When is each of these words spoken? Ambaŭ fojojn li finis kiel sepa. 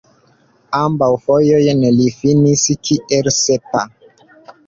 Ambaŭ 0.77 1.09
fojojn 1.25 1.83
li 1.99 2.07
finis 2.21 2.63
kiel 2.89 3.31
sepa. 3.37 3.85